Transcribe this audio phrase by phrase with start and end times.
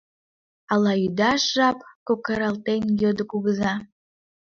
[0.73, 3.73] Ала ӱдаш жап?— кокыралтен, йодо кугыза.